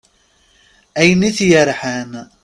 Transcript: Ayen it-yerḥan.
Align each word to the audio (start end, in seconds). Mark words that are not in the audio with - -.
Ayen 0.99 1.23
it-yerḥan. 1.29 2.11